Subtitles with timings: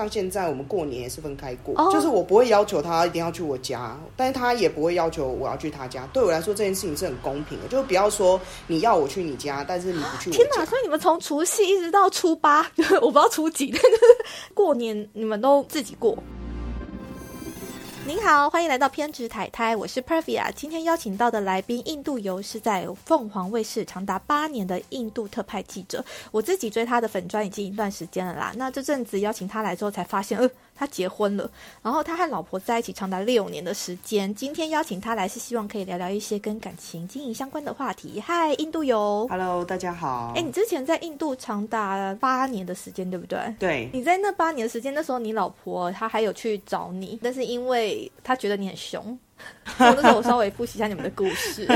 [0.00, 6.08] 像现在我们过年也是分开过，哦就是我不会要求他一定要去我家，但是他也不会要求我要去他家。
[6.10, 10.64] 对我来说，这件事情是很公平的，就不要说你要我去你家，但是你不去我天哪！
[10.64, 12.66] 所以你们从除夕一直到初八，
[13.02, 14.04] 我不知道初几，但就是
[14.54, 16.16] 过年你们都自己过。
[18.10, 20.52] 您好，欢迎来到偏执太太，我是 Pervia。
[20.52, 26.04] 今天邀请到的来宾，印度游是在凤凰卫视长达八年的印度特派记者。
[26.32, 28.52] 我自己追他的粉砖已经一段时间了啦。
[28.56, 30.50] 那这阵子邀请他来之后，才发现，呃，
[30.80, 31.50] 他结婚了，
[31.82, 34.34] 然后他和老婆在一起长达六年的时间。
[34.34, 38.18] 今天邀请他来，是希望可以聊聊一些跟感情经营相关的话题。
[38.18, 39.26] 嗨，印度游。
[39.28, 40.32] Hello，大家好。
[40.34, 43.38] 哎、你之前在印度长达八年的时间，对不对？
[43.58, 49.18] 对，你在那八年的时间，那时候你老婆她还有去找你，但是因为她觉得你很凶，
[49.78, 51.66] 我那时候我稍微复习一下你们的故事。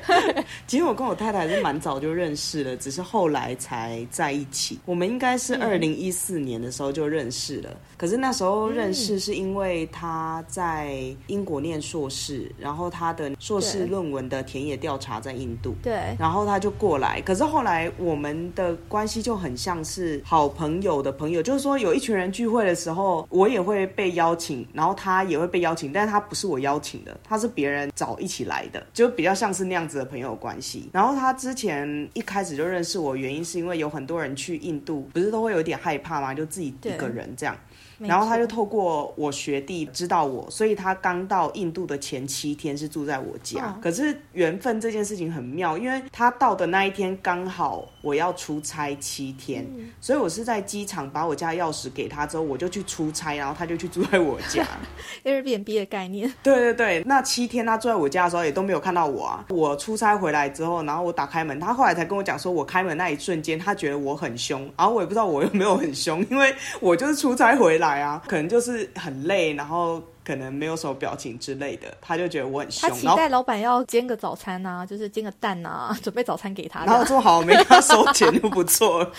[0.66, 4.78] 其实我跟我太太是蛮早就认识了，只是后来才在一起。
[4.86, 15.74] 我们应该是二零一四年的时候就认识了，可是那时候认识是因为他在英国念硕士，然后他的硕士论文的田野调查在印度。
[15.82, 30.90] 对，然后他就过来，可是后来我们的关系就很像是好朋友的朋友，就是说有一群人聚会的时候，我也会被邀请，然后他也会被邀请，但是他不是我邀请的，他是别人找一起来的，就比较像是那样子的朋友关系。
[30.92, 36.34] 然后他之前一开始就认识我，原因是因为有很多人去印度，不是都会有点害怕吗？
[36.34, 37.56] 就自己一个人这样。
[38.02, 43.72] 没然后他就透过我学弟知道我，所以他刚到印度的前七天是住在我家。
[43.76, 54.66] 嗯可是缘分这件事情很妙，因为他到的那一天刚好我要出差七天，嗯所以我是在机场把我家钥匙给他之后，我就去出差，然后他就去住在我家。
[55.24, 59.44] Airbnb 的概念，对对对，那七天他住在我家的时候也都没有看到我啊。
[59.48, 77.06] 我出差回来之后，然后我打开门，他后来才跟我讲说，我开门那一瞬间，他觉得我很凶，然后我也不知道我有没有很凶，因为我就是出差回来啊，可能就是很累，然后可能没有什么表情之类的，他就觉得我很凶他，期待老板要煎个早餐啊，就是煎个蛋啊，准备早餐给他然后的。
[77.06, 79.12] 说好没跟他收钱就不错了，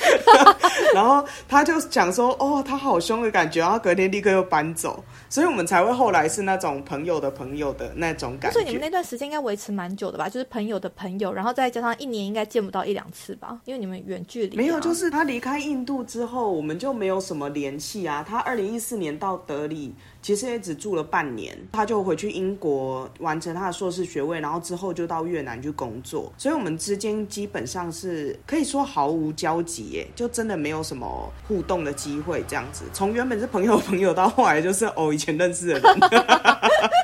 [0.95, 8.59] 然后他就讲说哦他好凶的感觉，然后隔天立刻又搬走，所以我们才会后来是那种朋友的朋友的那种感觉。
[8.59, 10.29] 所以你们那段时间应该维持蛮久的吧？
[10.29, 13.59] 就是朋友的朋友，然后再加上一年应该见不到一两次吧？
[13.65, 18.25] 因为你们远距离啊、没有，就是他离开印度之后，我们就没有什么联系啊。
[18.27, 26.31] 他二零一四年到德里，其实也只住了半年，他就回去英国完成他的硕士学位，然后之后就到越南去工作。
[26.37, 32.43] 所以我们之间基本上是可以说毫无交集，耶，就真的没有什么互动的机会。
[32.47, 35.83] 这样子，从原本是朋友朋友到后来就是哦以前认识的人。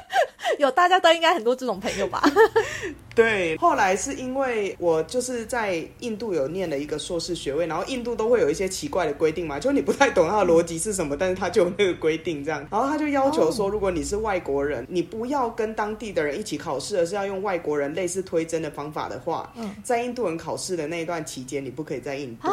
[0.60, 2.22] 有大家都应该很多这种朋友吧？
[3.16, 22.48] 对，后来是因为我就是在印度有念了一个硕士学位，然后印度都会有一些奇怪的规定嘛，就你不太懂它的逻辑是什么，但是他就有那个规定这样，然后他就要求说，如果你是外国人，你不要跟当地的人一起考试，而是要用外国人类似推甄的方法的话，嗯在印度人考试的那一段期间，你不可以在印度。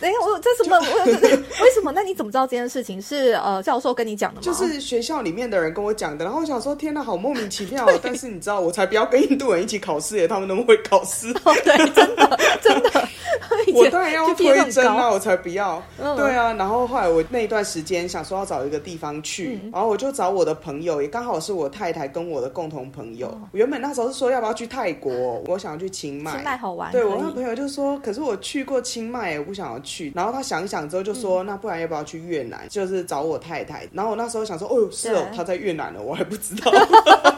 [0.00, 0.76] 等一下，我有这什么？
[0.78, 1.92] 我有这为什么？
[1.92, 4.42] 那你怎么知道这件事情是呃教授跟你讲的吗？
[4.42, 7.98] 就是学校里面的人跟我讲的，然后我想说，天哪，好莫名其妙哦！
[8.02, 11.28] 但是你知道，我才不要跟印度人一起考试耶，他们那么会考试。
[11.44, 13.08] 哦，对，真的真的，
[13.74, 15.82] 我当然要推很高甄啊，我才不要。
[16.00, 23.28] 嗯对啊，然后后来我那一段时间想说要找一个地方去，嗯然后我就找我的朋友，也刚好是我太太跟我的共同朋友。
[23.28, 25.12] 哦原本那时候是说要不要去泰国，
[25.46, 26.32] 我想要去清迈。
[26.32, 30.12] 清迈好玩，对我那朋友就说，可是我去过清迈，我不想要去。
[30.14, 32.66] 然后他想一想之后就嗯说，那不然要不要去越南？
[32.68, 33.88] 就是找我太太。
[33.92, 36.70] 然后我那时候想说，哦，是哦，对他在越南了，我还不知道。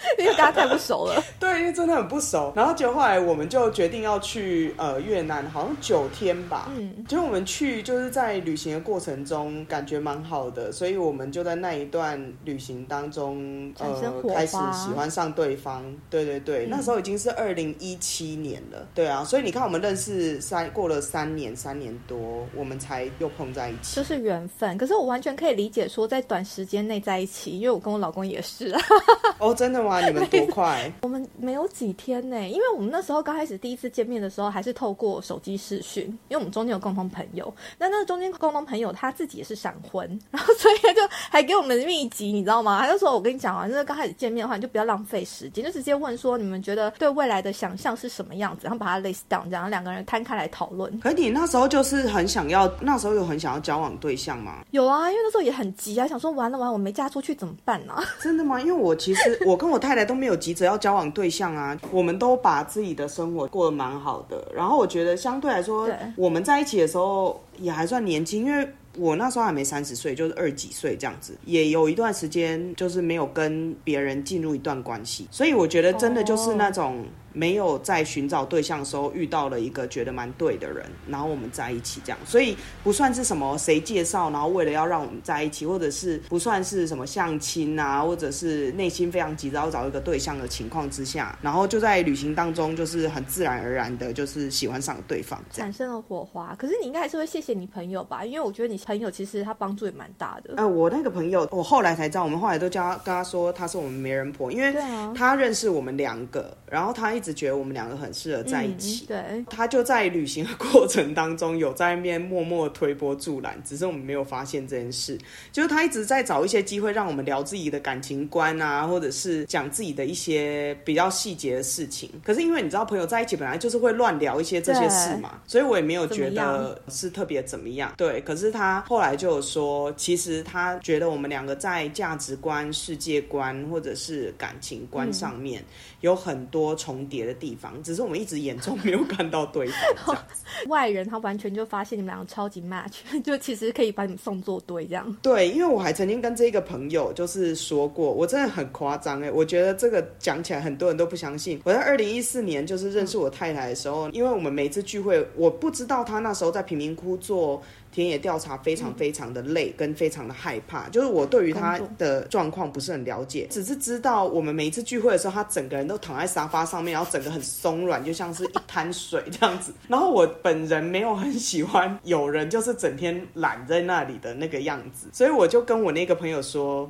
[0.18, 1.22] 因为大家太不熟了。
[1.40, 2.52] 对，因为真的很不熟。
[2.54, 6.70] 然后就后来我们就决定要去呃越南，好像九天吧。
[6.76, 15.84] 嗯，就我们去就是在旅行的过程中感觉蛮好的，所以我们就在那一段旅行当中呃开始喜欢上对方。
[16.10, 18.86] 对对对，嗯那时候已经是二零一七年了。
[18.94, 23.96] 对啊，所以你看我们认识三过了三年，三年多，我们才又碰在一起。
[23.96, 24.76] 就是缘分。
[24.78, 28.80] 可是我完全可以理解说，在短时间内在一起，因为我跟我老公也是啊，
[29.38, 29.87] 哦，真的吗？
[30.06, 30.92] 你们多快？
[31.02, 37.52] 我们没有几天呢，因为我们那时候刚开始第一次见面的时候，还是透过手机视讯，因为我们中间有共同朋友。
[37.78, 42.80] 那那个中间共同朋友他自己也是闪婚，然后所以他就还给我们秘籍，你知道吗？
[42.80, 54.64] 他就说：“我跟你讲啊，就是刚开始见面的话，你就不要浪费时间，就直接问说你们觉得对未来的想象是什么样子，然后把它 list down，这样两个人摊开来讨论。”可你那时候就是很想要，那时候有很想要交往对象吗？
[54.72, 58.04] 有啊，因为那时候也很急啊，想说完了完了，我没嫁出去怎么办呢、啊？
[58.20, 58.60] 真的吗？
[58.60, 64.50] 因为我其实我跟我太太都没有急着要交往对象啊，我们都把自己的生活过得蛮好的。
[64.54, 77.04] 然后我觉得相对来说，我们在一起的时候，也还算年轻，因为我那时候还没三十岁，就是二几岁这样子，也有一段时间就是没有跟别人进入一段关系，所以我觉得真的就是那种。
[77.38, 96.56] 没有在寻找对象的时候遇到了一个觉得蛮对的人，然后我们在一起这样，所以不算是什么谁介绍，然后为了要让我们在一起，或者是不算是什么相亲啊，或者是内心非常急着要找一个对象的情况之下，然后就在旅行当中就是很自然而然的，就是喜欢上了对方，产生了火花。
[96.58, 98.24] 可是你应该还是会谢谢你朋友吧？
[98.24, 100.54] 因为我觉得你朋友其实他帮助也蛮大的。
[100.56, 104.74] 呃，我那个朋友，我后来才知道，我们后来都叫他跟他说他是我们媒人婆，因为
[105.14, 108.08] 他认识我们两个，然后他一直觉得我们两个很。
[108.08, 115.18] 很适合在一起，对，他就在旅行的 过程当中有在那边默默推波助澜，只是我们没有发现这件事。
[115.52, 122.10] 就是他一直在找一些机会让我们聊自己的感情观啊，或者是讲自己的一些比较细节的事情。
[122.24, 127.92] 可是因为你知道，朋友在一起本来就是会乱聊一些这些事嘛，所以我也没有觉得是特别怎么样。
[127.98, 135.62] 对，可是他后来就有说，其实他觉得我们两个在价值观、世界观或者是感情观上面
[136.00, 138.02] 有很多重叠的地方，只是。
[138.08, 139.68] 我们一直眼中没有看到对
[140.06, 140.16] 方，
[140.68, 145.16] 外人他完全就发现你们两个超级 match， 就其实可以把你们送作对这样。
[145.20, 151.60] 对，因为我还曾经跟这个朋友就是说过，我真的很夸张哎，我觉得这个讲起来很多人都不相信。
[151.64, 157.62] 我在二零一四年就是认识我太太的时候，因为我们每次聚会，我不知道她那时候在贫民窟做。
[157.98, 160.88] 田野调查非常非常的累，跟非常的害怕。
[160.88, 169.74] 就是我对于他的状况不是很了解，只是知道我们每一次聚会的时候，他整个人都躺在沙发上面，然后整个很松软，就像是一滩水这样子。
[169.88, 176.88] 然后我本人没有很喜欢有人就是整天懒在那里的那个样子，所以我就跟我那个朋友说。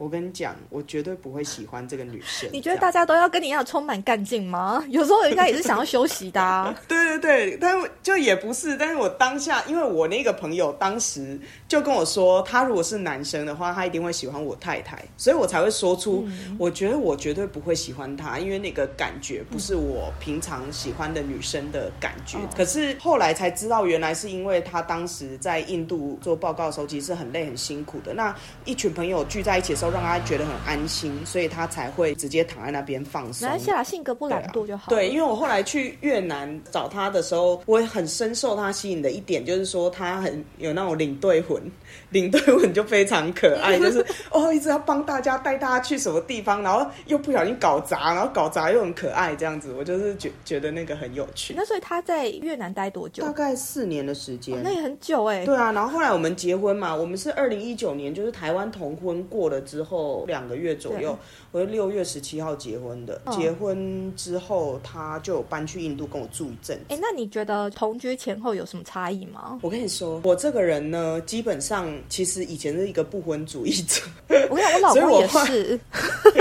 [0.00, 2.48] 我跟你讲，我绝对不会喜欢这个女生。
[2.54, 4.82] 你觉得大家都要跟你一样充满干劲吗？
[4.88, 6.74] 有时候人家也是想要休息的。
[6.88, 8.78] 对对对，但就也不是。
[8.78, 11.38] 但是我当下，因为我那个朋友当时
[11.68, 16.26] 就跟我说，他如果是男生的话，他一定会喜欢我太太，所以我才会说出，
[16.58, 22.38] 我觉得我绝对不会喜欢他，因为那个感觉不是我平常喜欢的女生的感觉。
[22.56, 28.14] 可是后来才知道，原来是因为他当时在印度做报告的时候，其实很累很辛苦的。
[28.14, 29.89] 那一群朋友聚在一起的时候。
[29.90, 33.48] 让他觉得很安心，所以他才会直接躺在那边放松。
[33.48, 34.90] 马来西亚，性格不懒惰就好。
[34.90, 41.60] 对，因为我后来去越南找他的时候，我很深受他吸引的一点，就是说他很有那种领队魂。
[42.10, 51.54] 领队魂就非常可爱， 就是哦，一直要帮大家带大家去什么地方，然后又不小心搞砸，然后搞砸又很可爱这样子，我就是觉觉得那个很有趣。
[51.56, 53.22] 那所以他在越南待多久？
[53.22, 55.44] 大概四年的时间，那也很久哎。
[55.44, 61.18] 对啊，然后后来我们结婚嘛，我们是二零一九年，就是台湾同婚过了之后之后两个月左右，
[61.52, 63.20] 我是六月十七号结婚的。
[63.30, 66.78] 结婚之后他就搬去印度跟我住一阵。
[66.88, 69.58] 哎，那你觉得同居前后有什么差异吗？
[69.62, 71.90] 我跟你说，我这个人呢，基本上。
[72.08, 74.02] 其实以前是一个不婚主义者，
[74.48, 75.80] 我跟你讲，我老公也是，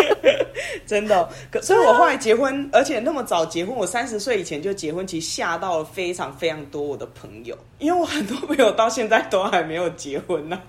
[0.86, 1.30] 真的。
[1.52, 10.60] 可所以，我后来结婚，而且那么早结婚，我三十岁以前就结婚，其实吓到了非常非常多我的朋友，因为我很多朋友到现在都还没有结婚呢。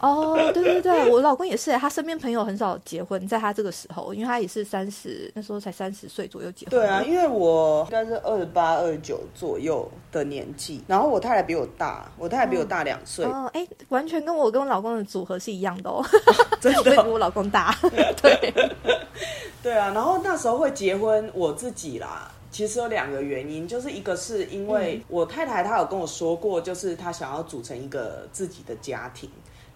[0.00, 6.70] 哦，对对对，我老公也是，他身边朋友很少结婚，在他这个时候，因为他也是三十，那时候才三十岁左右结婚。
[6.70, 13.24] 对啊，因为我应该是二十八、二十九左右的年纪，然后我太太比我大，我太太比我大两岁。
[13.24, 13.66] 哦，哎。
[13.88, 16.04] 完全跟我跟我老公的组合是一样的哦，
[16.60, 17.76] 真的比我老公大。
[18.22, 18.54] 对，
[19.62, 19.90] 对啊。
[19.92, 29.28] 然后那时候会结婚，我自己啦，其实有两个原因，就是一个是因为我太太她有跟我说过，就是她想要组成一个自己的家庭，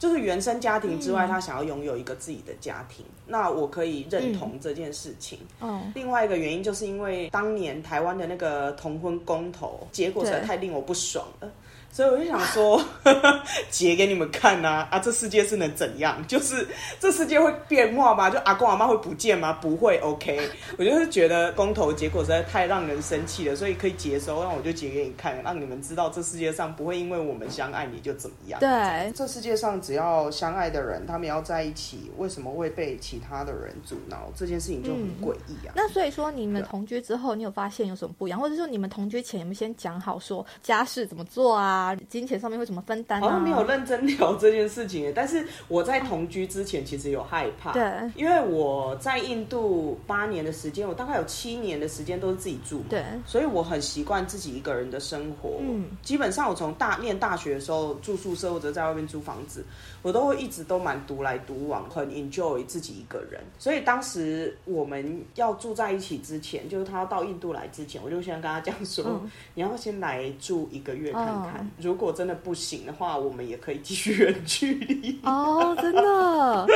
[0.04, 3.06] 就是原生家庭之外，他想要拥有一个自己的家庭。
[3.26, 5.38] 那我可以认同这件事情。
[5.61, 5.80] 哦。
[5.94, 11.50] 另外一个原因就是因为当年台湾的那个同婚公投结果实在太令我不爽了。
[11.94, 12.84] 所以我就想说，
[13.70, 14.84] 截给你们看呐！
[14.90, 16.20] 啊，这世界是能怎样？
[16.26, 16.66] 就是
[16.98, 18.28] 这世界会变化吗？
[18.28, 19.52] 就阿公阿妈会不见吗？
[19.62, 19.96] 不会。
[19.98, 28.58] OK，我就是觉得公投结果实在太让人生气了，所以可以接收，那我就截给你看，让你们知道这世界上不会因为我们相爱你就怎么样。
[28.58, 34.32] 对，这世界上只要相爱的人，他们要在一起，为什么会被其他的人阻挠？
[34.34, 35.74] 这件事情就很诡异啊。
[35.76, 38.40] 那所以说，你们同居之后，你有发现有什么不一样？
[38.40, 41.83] 或者说，你们同居前有没有先讲好说家事怎么做啊？
[42.08, 43.20] 金钱上面会怎么分担？
[43.20, 47.82] 好像没有认真聊这件事情，但是我在同居之前其实有害怕，对，
[48.14, 55.58] 因为我在印度八年的时间，我大概有七年的时间都是自己住，对，所以我很习惯自己一个人的生活。
[55.60, 59.64] 嗯，基本上我从大念大学的时候住宿舍或者在外面租房子，
[60.04, 63.40] 我都会一直都蛮独来独往，很 enjoy 自己一个人。
[63.58, 69.18] 所以当时我们要住在一起之前，就是他要到印度来之前，我就先跟他讲说，
[69.54, 71.70] 你要先来住一个月看看。
[71.80, 75.18] 如果真的不行的话，我们也可以继续远距离。
[75.25, 76.66] 哦，真的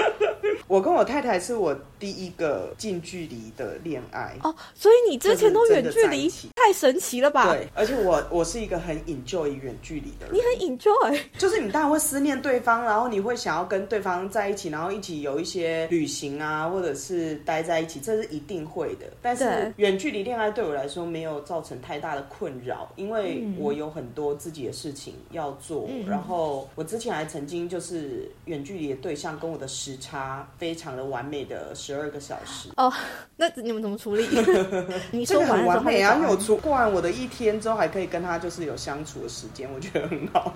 [0.67, 4.37] 我跟我太太是我第一个近距离的恋爱。
[4.43, 7.53] 哦，所以你之前都远距离太神奇了吧？
[7.53, 10.41] 对，而且我我是一个很 enjoy 远距离的人你。
[10.49, 19.07] 很 enjoy，就是你当然会思念对方，然后你会想要跟对方在一起，然后一起有一些旅行啊，或者是待在一起，这是一定会的。
[19.21, 25.89] 但是远距离恋爱对我来说没有造成太大的困扰，因为嗯我有很多自己的事情要做。
[26.07, 32.69] 然后我之前还曾经就是远距离的对象跟我的时差非常的完美的十二个小时。
[32.77, 32.93] 哦，
[33.37, 34.29] 那你们怎么处理？
[35.11, 36.17] 你这个说完完美啊！
[36.17, 40.55] 因为我出过完我的一天之后，还可以跟他就是有相处的时间，我觉得很好。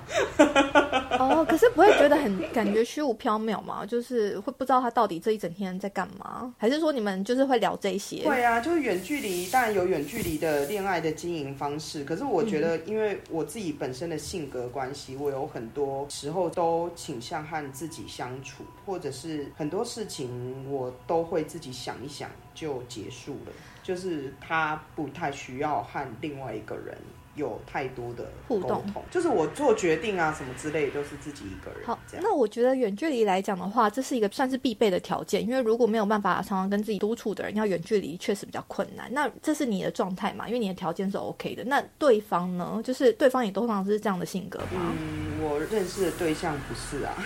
[1.19, 3.87] 哦， 可是不会觉得很感觉虚无缥缈吗？
[3.87, 8.29] 就是会不知道他到底这一整天在干嘛，还是说你们就是会聊这些？
[8.29, 12.05] 会啊，就是远距离，当然有远距离的恋爱的经营方式。
[12.05, 23.52] 可是我觉得，因为我自己本身的性格关系，我有很多时候都倾向和自己相处，或者是很多事情我都会自己想一想就结束了。
[23.83, 26.97] 就是他不太需要和另外一个人
[27.35, 31.99] 有太多的互动，就是我做决定啊什么之类，都是自己一个人好。
[32.21, 39.09] 那我觉得远距离来讲的话，这是一个算是必备的条件，因为如果没有办法常常跟自己督促的人，要远距离确实比较困难。
[39.12, 40.47] 那这是你的状态嘛？
[40.47, 41.65] 因为你的条件是 OK 的。
[41.65, 42.81] 那对方呢？
[42.85, 44.93] 就是对方也通常是这样的性格吗？
[44.99, 47.17] 嗯，我认识的对象不是啊，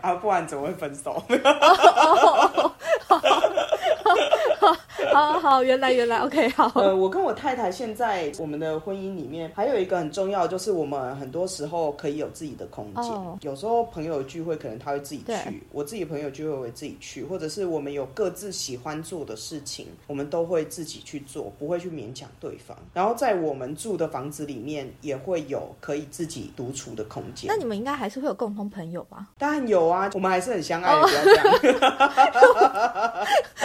[0.02, 1.22] 啊，不然怎么会分手？
[5.12, 6.70] 好好，原来原来 OK 好。
[6.80, 13.04] 呃，我跟我太太现在我们的婚姻里面还有一个很重要，就是我们很多时候可以有自己的空间。
[13.04, 22.76] 哦有时候朋友聚会可能他会自己去，我自己朋友聚会我会自己去，或者是我们有各自喜欢做的事情，我们都会自己去做，不会去勉强对方。
[22.92, 27.56] 然后在我们住的房子里面也会有可以自己独处的空间那。
[27.56, 29.26] 你们应该还是会有共同朋友吧？
[29.38, 31.84] 当然有啊，我们还是很相爱哦的，不要这样。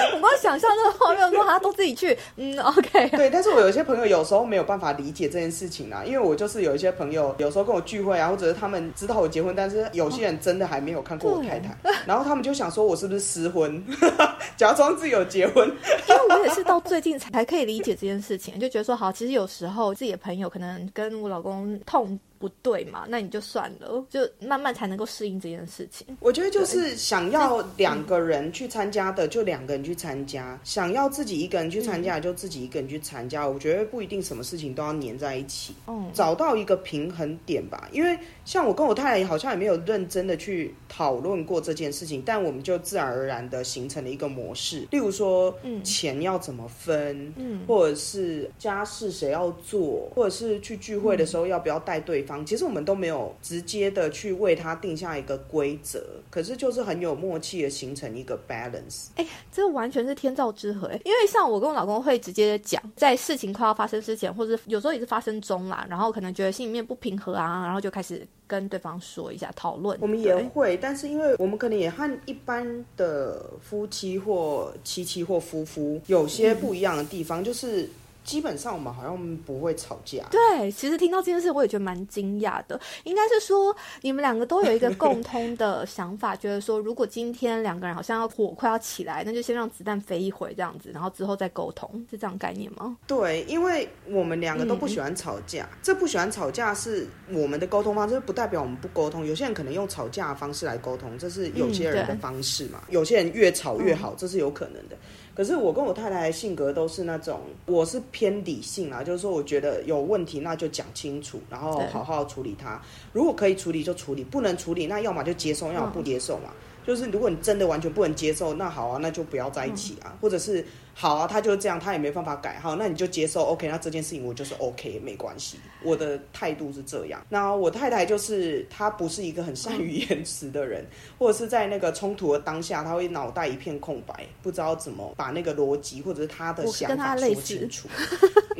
[0.14, 3.10] 我光想象这个画面，说他都自己去，嗯，OK。
[3.18, 13.84] 对，但是我有一些朋友有时候没有办法理解这件事情啊，因为我就是有一些朋友有时候跟我聚会啊，或者是他们知道我结婚，但是有些人真的还没有看过我太太，然后他们就想说我是不是失婚，
[14.58, 15.68] 假装自己有结婚。
[15.68, 26.08] 因为我也是到最近才可以理解这件事情，就觉得说好，其实有时候自己的朋友可能跟我老公痛不对嘛，那你就算了，就慢慢才能够适应这件事情。
[26.22, 33.46] 我觉得就是想要两个人去参加的，就两个人去参加；想要自己一个人去参加的，就自己一个人去参加。
[33.48, 35.76] 我觉得不一定什么事情都要黏在一起。
[35.88, 37.90] 嗯，找到一个平衡点吧。
[37.92, 59.08] 因为像我跟我太太好像也没有认真的去讨论过这件事情，但我们就自然而然的形成了一个模式，例如说，嗯钱要怎么分，嗯或者是家事谁要做，或者是去聚会的时候要不要带对方，其实我们都没有直接的去为他定下一个规则，可是就是很有默契的形成一个 balance。
[59.16, 61.02] 哎、这完全是天造之合哎！
[61.04, 69.98] 因为像我跟我老公会直接讲，在事情快要发生之前，或者是有时候也是发生中啦，然后可能觉得心里面不平和啊，然后就开始跟对方说一下讨论。
[70.00, 77.90] 我们也对会，但是因为我们可能也和一般的夫妻或妻妻或夫妇有些不一样的地方，就是
[78.24, 80.24] 基本上我们好像不会吵架。
[80.30, 82.80] 对，其实听到这件事，我也觉得蛮惊讶的。
[83.04, 92.98] 应该是说，你们两个都有一个共通的想法，觉得说，如果今天两个人好像要火快要起来，那就先让子弹飞一回这样子，然后之后再沟通，是这样概念吗？
[93.08, 99.26] 对，因为我们两个都不嗯喜欢吵架，这不喜欢吵架是我们的沟通方式，不代表我们不沟通。
[99.26, 102.84] 有些人可能用吵架的方式来沟通，这是有些人的方式嘛。
[102.90, 104.98] 有些人越吵越好，这是有可能的。
[105.40, 112.78] 可是我跟我太太的性格都是那种，我是偏理性啊，就是说我觉得有问题那就讲清楚，然后好好处理它。
[113.14, 116.50] 如果可以处理就处理，不能处理那要么就接受，要么不接受嘛。
[116.90, 120.66] 就是如果你真的完全不能接受，那好啊，那就不要在一起啊，或者是
[120.96, 127.24] 好啊，他就是这样，他也没办法改，好，那你就接受，OK，那这件事情我就是 OK，没关系，我的态度是这样。
[127.30, 130.84] 那我太太就是她不是一个很善于言辞的人，
[131.20, 137.88] 或者是在那个冲突的当下，她会脑袋一片空白，不知道怎么把那个逻辑或者是她的想法说清楚。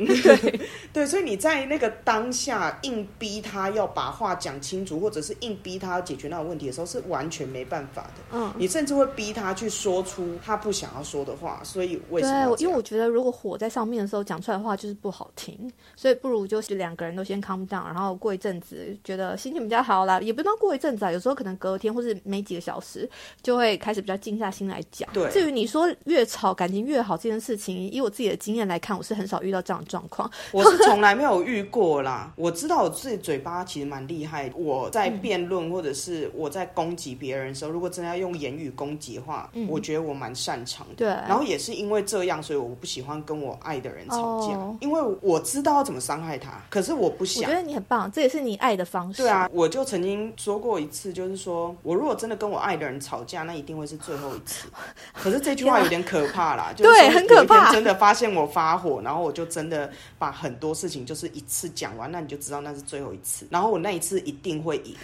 [0.00, 8.22] 对对，所以你在那个当下硬逼他要把话讲清楚，或者是硬逼他解决那个问题的时候，是完全没办法的。
[8.32, 23.08] 嗯，你甚至会逼他去说出他不想要说的话，所以为什么对，因为我觉得如果火在上面的时候讲出来的话就是不好听，所以不如就是两个人都先 calm down，然后过一阵子觉得心情比较好啦，也不能过一阵子啊，有时候可能隔天或是没几个小时
[23.42, 25.08] 就会开始比较静下心来讲。
[25.12, 30.28] 对至于你说越吵感情越好这件事情，以我自己的经验来看，我是很少遇到这样的状况。
[30.52, 32.32] 我是从来没有遇过啦。
[32.36, 40.94] 我知道我自己嘴巴其实蛮厉害，我在辩论或者是我在攻击别人的时候，如果真的要用言语攻击的话，我觉得我蛮擅长的。
[40.96, 47.54] 对，然后也是因为这样，所以我不喜欢跟我爱的人吵架，哦因为我知道要怎么伤害他，可是我不想我觉。
[47.54, 49.22] 得你很棒，这也是你爱的方式。
[49.22, 54.68] 对啊，我就曾经说过一次，就是说我如果真的跟我爱的人吵架，那一定会是最后一次。
[55.14, 63.46] 可是这句话有点可怕啦， 就是对很可怕真的发现我发火，然后我就真的把很多事情就是一次讲完，那你就知道那是最后一次。
[63.50, 64.94] 然后我那一次一定会赢。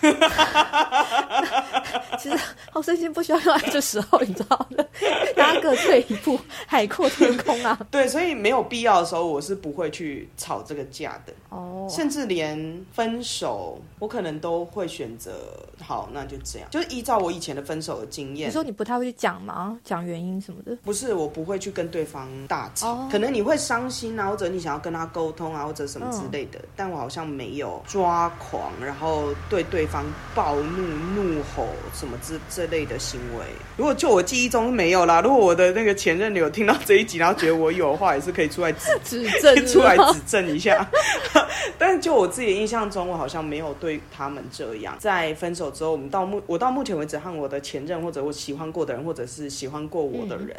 [2.18, 2.36] 其实
[2.72, 4.88] 好胜心不需要用在这时候，你知道的，
[5.36, 7.78] 大家各退一步，海阔天空啊。
[7.90, 11.32] 对，所以没有必要的时候，我是不会去吵这个架的。
[11.50, 15.32] 哦，甚至连分手，我可能都会选择
[15.80, 18.48] 好，那就这样，就是依照我以前的分手的经验。
[18.48, 19.78] 你说你不太会去讲吗？
[19.84, 20.76] 讲原因什么的？
[20.84, 30.82] 不是，我不会去跟对方大吵，哦可能你会伤心啊，或者你想要跟他沟通啊，或者什么之类的，但我好像没有抓狂，然后对对方暴怒、
[31.16, 33.44] 怒吼什么之这类的行为。
[33.76, 40.86] 如果就我记忆中没有啦，如果我的那个前任有听到这一集，然后觉得我有的话，也是可以出来指 指正出来指正一下。
[41.78, 44.96] 但就我自己的印象中，我好像没有对他们这样。
[44.98, 50.56] 在分手之后，我们到目我到目前为止和我的前任或者我喜欢过的人，或者是喜欢过我的人。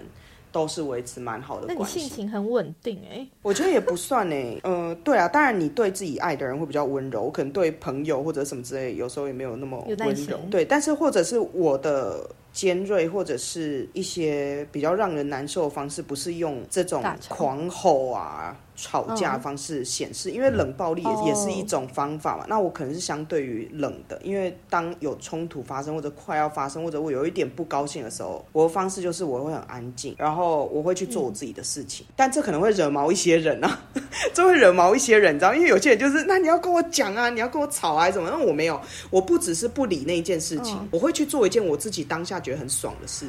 [0.52, 4.60] 都是维持蛮好的关系那你，性情很稳定哎、我觉得也不算呢。
[4.64, 10.40] 呃，对啊，当然你对自己爱的人会比较温柔，我可能对朋友或者什么之类，有时候也没有那么温柔。
[10.50, 22.46] 对，但是或者是我的尖锐，或者是一些比较让人难受的方式，不是用这种狂吼啊、吵架的方式显示，因为冷暴力也、哦也是一种方法嘛。
[22.48, 32.06] 那我可能是相对于冷的，因为当有冲突发生或者快要发生，或者我有一点不高兴的时候，我的方式就是我会很安静，然后我会去做我自己的事情。
[32.16, 33.82] 但这可能会惹毛一些人啊，
[34.34, 35.54] 这会惹毛一些人，你知道？
[35.54, 38.30] 因为有些人就是，那你要跟我讲啊，你要跟我吵啊，什么？
[38.30, 43.26] 那我没有，我不只是不理那一件事情，我会去做一件我自己当下觉得很爽的事。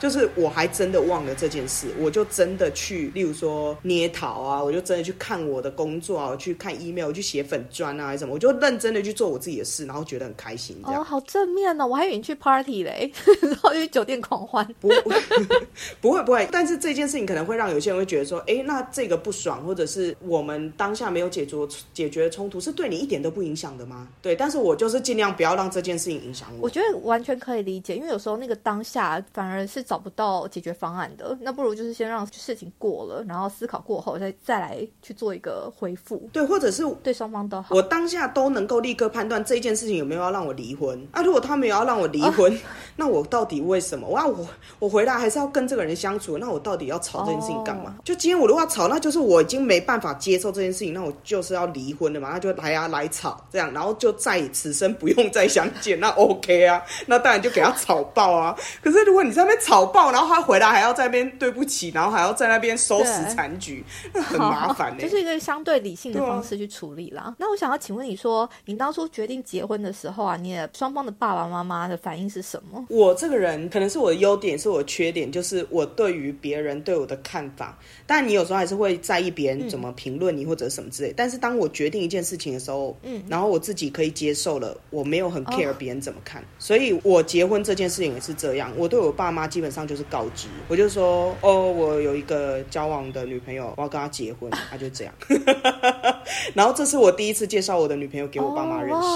[0.00, 10.76] 就是我还真的忘了这件事，我就真的去，例如说捏陶啊，我就真的去看我的工作啊，我去看 email，我去写粉砖啊，还是什么，我就认真的去做我自己的事，然后觉得很开心。
[10.84, 11.86] 哦，好正面哦！
[11.86, 13.10] 我还以为你去 party 嘞，
[13.42, 14.66] 然后去酒店狂欢。
[14.80, 14.88] 不
[16.00, 21.56] 不会不会，但是这件事情可能会让有些人会觉得说，哎，那这个不爽，或者是我们当下没有解决
[21.92, 24.08] 解决冲突，是对你一点都不影响的吗？
[24.22, 26.62] 对，但是我就是尽量不要让这件事情影响我。
[26.62, 37.74] 我觉得完全可以理解，因为有时候那个当下反而是找不到解决方案的，那不如就是先让事情过了，然后思考过后再再来去做一个回复，对，或者是对双方都好。
[37.74, 41.22] 我当下都能够立刻判断这件事情有没有要让我离婚啊。
[41.22, 42.58] 如果他没有要让我离婚，
[42.96, 44.08] 那我到底为什么？
[44.08, 44.46] 我要我
[44.80, 46.38] 我回来还是要跟这个人相处？
[46.38, 47.96] 那我到底要吵这件事情干嘛？
[48.04, 52.30] 就今天我如果要吵，那就是我已经没办法接受这件事情，那我就是要离婚了嘛。
[52.32, 56.82] 那就来啊来吵这样，然后就再此生不用再相见，那 OK 啊？
[57.06, 58.56] 那当然就给他吵爆啊。
[58.82, 67.34] 可是如果你在那边吵爆，然后他回来还要在那边对不起，然后还要在那边收拾残局，那很麻烦呢、就是一个相对理性的方式去处理啦。
[67.38, 72.84] 那我想要请问你说，你当初决定结婚的时候啊，你的双方的爸爸妈妈的反应是什么？
[72.88, 77.78] 我这个人可能是我的优点，是我的缺点，就是我对于别人对我的看法。
[78.06, 81.12] 但你有时候还是会在意别人怎么评论你或者什么之类。
[81.16, 86.42] 但是当我决定一件事情的时候，嗯，然后我自己可以接受了，我没有很 care 别人怎么看。
[86.58, 88.72] 所以我结婚这件事情也是这样。
[88.76, 95.12] 我对我爸妈基本上就是告知，我就说哦，我有一个交往的女朋友，我要跟她结婚，他就这样。
[96.54, 99.08] 然后这是我第一次介绍我的女朋友给我爸妈认识。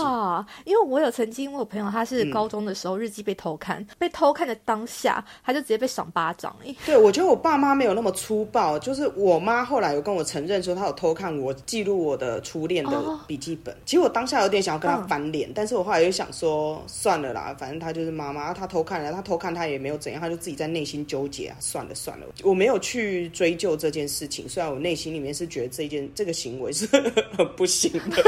[0.65, 6.75] 因为我有曾经我有朋友，他是高中的时候日记被偷看，被偷看的当下，他就直接被赏巴掌哎。
[6.85, 13.75] 对，我觉得我爸妈没有那么粗暴，就是我妈后来有跟我承认说，她有偷看我记录我的初恋的哦笔记本。
[13.87, 24.49] 其实我当下有点想要跟她翻脸，但是我后来又想说，算了啦，反正她就是妈妈，她偷看了，她偷看她也没有怎样，他就自己在内心纠结啊，算了算了，我没有去追究这件事情。
[24.49, 26.87] 虽然我内心里面是觉得这件这个行为是
[27.57, 28.25] 不行的，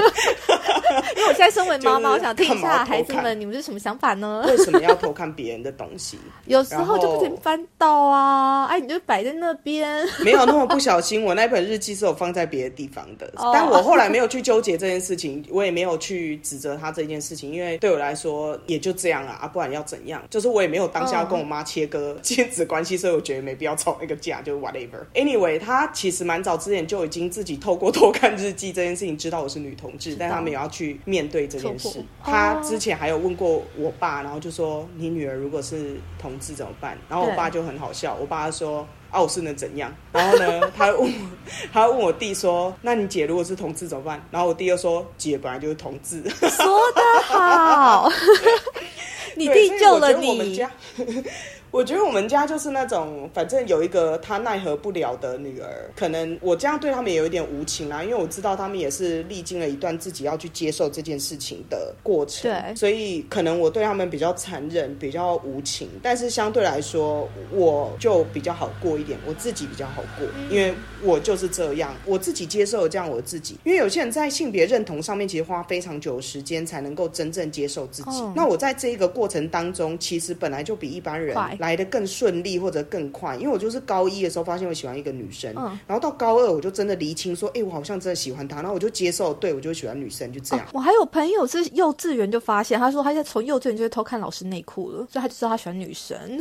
[1.17, 4.45] 因为我现在身为妈妈，就是我想听一下孩子们，你们是什么想法呢？
[4.49, 6.19] 为什么要偷看别人的东西？
[6.47, 10.07] 有时候就不然后小心翻到啊，哎，你就摆在那边。
[10.25, 20.23] 没有那么不小心，我那本日记是有放在别的地方的， 哦但我后来没有去纠结这件事情，我也没有去指责他这件事情，因为对我来说也就这样啊，啊，不然要怎样？
[20.31, 25.05] 就是我也没有当下跟我妈切割亲子关系，所以我觉得没必要吵那个架，就是 whatever。
[25.15, 32.05] Anyway，他其实蛮早之前就已经自己透过偷看日记这件事情知道我是女同志，但他没有要去面对这件事。
[32.23, 36.99] 他哦之前还有问过我爸，然后就说你女儿如果是同志怎么办？
[37.09, 38.87] 然后我爸就很好笑，我爸说。
[39.09, 39.95] 啊，啊，我是能怎样？
[40.13, 41.09] 然后呢，他问我，
[41.73, 44.21] 他问我弟说，那你姐如果是同志怎么办？
[44.33, 46.23] 然后我弟又说，姐本来就是同志。
[46.29, 48.11] 说得好，
[49.37, 50.29] 你弟救了你。
[50.29, 50.35] 我
[51.85, 85.55] 觉得我们家就是那种，反正有一个他奈何不了的女儿，可能我这样对他们也有一点无情啊，因为我知道他们也是历经了一段自己要去接受这件事情的过程，对，所以可能我对他们比较残忍，比较无情，但是相对来说，我就比较好过一点，我自己比较好过，因为我就是这样，我自己接受了这样我自己，因为有些人在性别认同上面其实花非常久的时间才能够真正接受自己，那我在这一个过程当中，其实本来就比一般人来的更顺利或者更快，因为我就是高一的时候发现我喜欢一个女生，
[85.87, 90.67] 然后到高二我就真的厘清说，哎，我好像真的喜欢她，然后我就接受，对我就喜欢女生，就这样。
[90.75, 96.17] 我还有朋友是幼稚园就发现，他说他在从幼稚园就会偷看老师内裤了，所以他就知道他喜欢女生。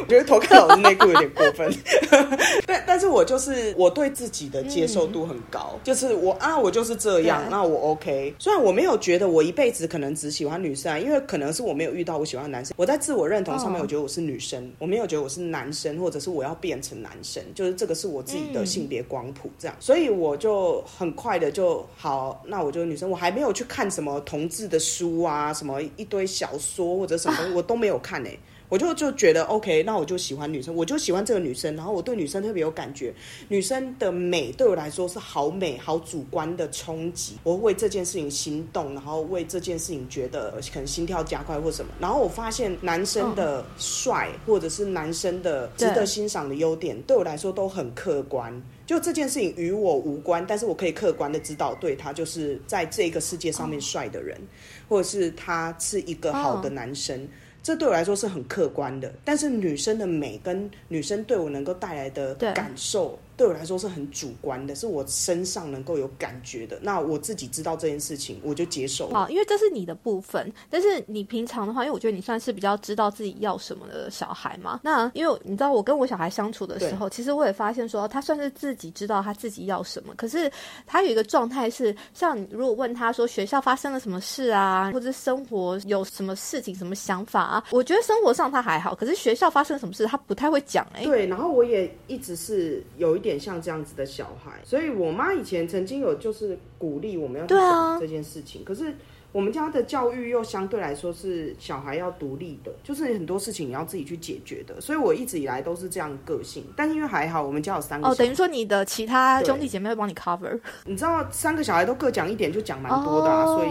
[0.00, 1.70] 我觉得偷看老师内裤有点过分，
[2.66, 8.34] 但但是我就是我对自己的接受度很高，就是我啊，我就是这样，那我 OK。
[8.38, 28.38] 虽然我没有觉得我一辈子可能只喜欢女生，啊，因为可能是我没有遇到我喜欢的男生，我在自我认同上面，我觉得我是女生，我没有觉得我是男生，或者是我要变成男生，就是这个是我自己的性别光谱这样，所以我就很快的就好，那我就女生，我还没有去看什么同志的书啊，什么一堆小说或者什么， 我都没有看诶。
[28.72, 33.12] 我就就觉得 OK，那我就喜欢女生，我就喜欢这个女生，然后我对女生特别有感觉。
[33.48, 41.92] 女生的美对我来说是好美、好主观的冲击，我为这件事情心动，然后为这件事情觉得可能心跳加快或什么。
[42.00, 48.50] 然后我发现男生的帅，或者是男生的值得欣赏的优点，对我来说都很客观。
[48.86, 54.40] 就这件事情与我无关，但是我可以客观的知道，对他就是在这个世界上面帅的人，
[54.88, 57.28] 或者是他是一个好的男生。
[57.62, 63.18] 这对我来说是很客观的，但是女生的美跟女生对我能够带来的感受。
[63.42, 66.78] 对我来说是很主观的，是我身上能够有感觉的。
[66.80, 69.10] 那我自己知道这件事情，我就接受。
[69.10, 70.52] 好，因为这是你的部分。
[70.70, 74.78] 但是你平常的话，因为我觉得你算是比较知道自己要什么的小孩嘛。
[74.84, 80.14] 那因为你知道，我跟我小孩相处的时候，其实我也发现说，他算是自己知道他自己要什么。
[80.16, 80.48] 可是
[80.86, 90.86] 他有一个状态是，像你如果问他说学校发生了什么事啊，或者生活有什么事情、什么想法啊，我觉得生活上他还好，可是学校发生了什么事，他不太会讲。
[90.94, 91.26] 哎，对。
[91.26, 98.64] 然后我也一直是有一点像这样子的小孩，所以我妈以前曾经有就是鼓励我们要讲这件事情。
[98.64, 98.94] 可是
[99.32, 104.80] 我们家的教育又相对来说是小孩要独立的，就是很多事情你要自己去解决的。
[104.80, 106.64] 所以我一直以来都是这样个性。
[106.76, 110.60] 但因为还好，我们家有三个哦，等于说你的其他兄弟姐妹会帮你 cover。
[110.84, 113.68] 你知道三个小孩都各讲一点，就讲蛮多的啊，所以。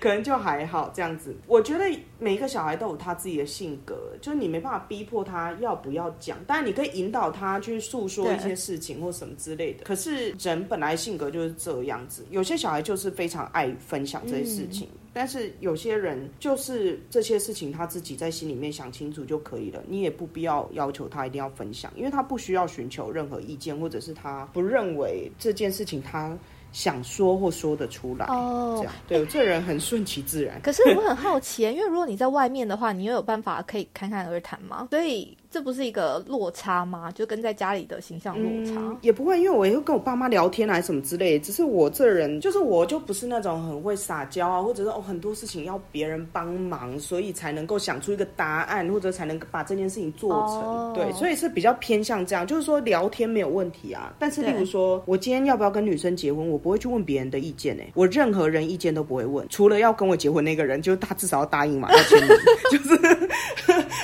[0.00, 1.84] 可能就还好这样子，我觉得
[2.18, 9.84] 每一个小孩都有他自己的性格，就是你没办法逼迫他要不要讲，但你可以引导他去诉说一些事情或什么之类的。
[9.84, 26.36] 可是人本来性格就是这样子，有些小孩就是非常爱分享这些事情，但是有些人就是这些事情他自己在心里面想清楚就可以了，你也不必要要求他一定要分享，因为他不需要寻求任何意见，或者是他不认为这件事情他。
[26.72, 30.60] 想说或说得出来，这样对我这人很顺其自然。
[30.62, 34.88] 可是我很好奇，因为如果你在外面的话，你又有办法可以侃侃而谈吗？
[34.90, 35.36] 所以。
[35.50, 37.10] 这不是一个落差吗？
[37.12, 41.38] 就跟在家里的形象落差也不会，因为我也会跟我爸妈聊天啊什么之类。
[41.40, 50.94] 只是我这人就是我就不是那种很会撒娇啊，或者是哦很多事情要别人帮忙，所以才能够想出一个答案，或者才能把这件事情做成。
[50.94, 54.14] 对，所以是比较偏向这样，就是说聊天没有问题啊。
[54.18, 62.30] 但是例如说我今天要不要跟女生结婚，我不会去问别人的意见诶，我任何人意见都不会问，除了要跟我结婚那个人，就是他至少要答应嘛，要签名，
[62.70, 63.29] 就是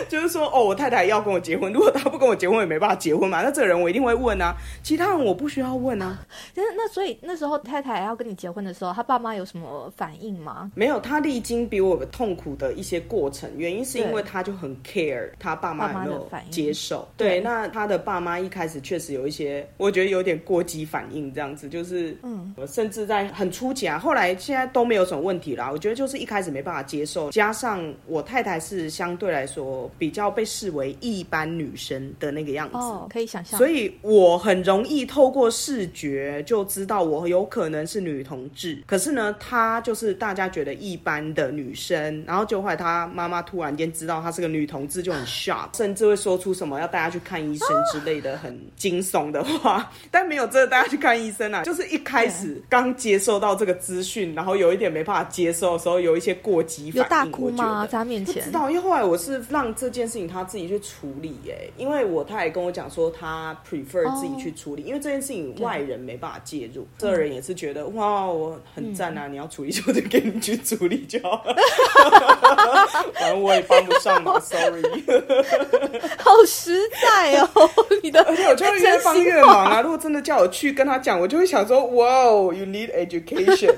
[0.09, 1.41] 就是说哦，我太太要跟我。
[1.47, 3.41] 结婚，如果他不跟我结婚，也没办法结婚嘛。
[3.41, 6.19] 那这个人我一定会问啊，其他人我不需要问啊。
[6.57, 10.73] 那那所以那时候太太要跟你结婚的时候，他爸妈有什么反应吗？
[10.75, 17.07] 没有，他历经比我痛苦的一些过程，原因是因为他就很 care 他爸妈有没有接受。
[17.17, 25.71] 对，那他的爸妈一开始确实有一些，我觉得有点过激反应，这样子就是嗯，甚至在很初期啊，后来现在都没有什么问题啦。
[25.71, 31.27] 我觉得就是一开始没办法接受，加上我太太是相对来说比较被视为一。
[31.29, 32.77] 般女生的那个样子，
[33.13, 38.81] 可以想象，所以我很容易透过视觉就知道我有可能是女同志。
[38.87, 49.91] 可是呢，她就是大家觉得一般的女生，然后就后来她妈妈突然间知道她是个女同志，就很 shock，甚至会说出什么要带她去看医生之类的很惊悚的话。
[50.13, 57.03] 但没有真的带她去看医生啊，就是一开始刚接受到这个资讯，然后有一点没办法接受的时候，有一些过激反应。
[57.03, 57.85] 有大哭吗？
[57.87, 58.35] 在她面前？
[58.35, 71.55] 不知道，因为后来我是让这这件事情他自己去处理耶，因为我他也跟我讲说他 prefer 自己去处理，因为这件事情外人没办法介入，这人也是觉得哇我很赞啊，你要处理就得给你去处理就好了，
[73.15, 74.83] 反正我也帮不上忙，sorry。
[76.19, 77.71] 好实在哦，
[78.03, 79.81] 你的，而且我就会越帮越忙啊。
[79.81, 83.73] 如果真的叫我去跟他讲，我就会想说，哇哦，you need education。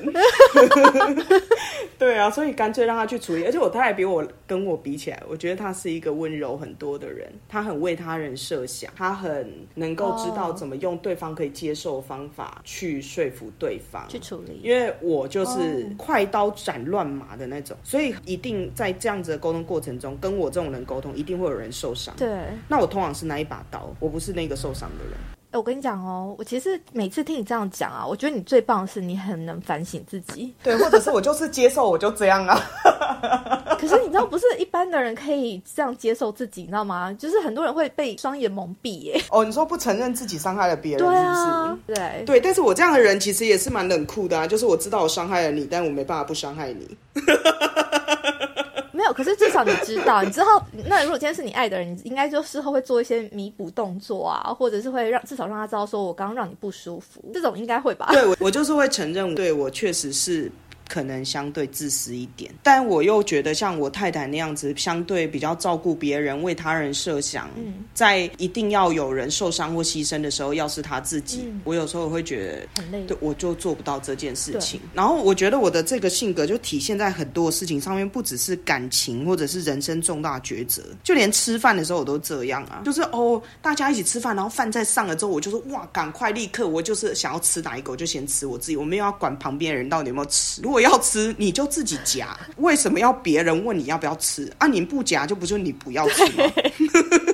[1.98, 3.44] 对啊，所以干脆让他去处理。
[3.44, 14.60] 而且我太太比我跟我比起来，我觉得他是一个温柔很多的人，他很为他人设想，他很能够知道怎么用对方可以接受的方法去说服对方去处理。
[14.62, 22.14] 因为我就是快刀斩乱麻的那种，所以一定在这样子的沟通过程中，跟我这种人沟通，一定会有人受伤。
[22.16, 25.14] 对，那我通常是那一把刀，我不是那个受伤的人。
[25.50, 30.52] 哎，我跟你讲哦，我其实每次听你这样讲啊，我觉得你最棒的是你很能反省自己。
[30.62, 32.60] 对，或者是我就是接受，我就这样啊。
[33.80, 37.12] 可是你知道，不是一般的人可以这样接受自己，你知道吗？
[37.18, 39.22] 就是很多人会被双眼蒙蔽耶。
[39.30, 42.40] 哦，你说不承认自己伤害了别人，对啊，对对。
[42.40, 46.96] 但是我这样的人其实也是蛮冷酷的啊，就是我知道我伤害了你，但我没办法不伤害你。
[49.12, 58.08] 可是至少你知道， 你之后，那如果今天是你爱的人，你应该就事后会做一些弥补动作啊，或者是会让至少让他知道，说我刚刚让你不舒服，这种应该会吧？
[58.10, 60.50] 对，我我就是会承认，对我确实是。
[60.88, 67.48] 可能相对自私一点，但我又觉得像我太太那样子，相对比较照顾别人、为他人设想，
[67.92, 74.80] 在一定要有人受伤或牺牲的时候，要是他自己，我有时候会觉得很累，对，我就做不到这件事情。
[74.94, 90.77] 然后我觉得我的这个性格就体现在很多事情上面，不只是感情或者是人生重大抉择，就连吃饭的时候我都这样啊，就是哦，大家一起吃饭，然后饭菜上了之后，我就说哇，赶快立刻，我就是想要吃哪一口，就先吃我自己，我没有要管旁边人到底有没有吃，如果。
[90.80, 94.66] 要吃你就自己夹，为什么要别人问你要不要吃啊？
[94.66, 96.52] 你不夹就不就你不要吃吗？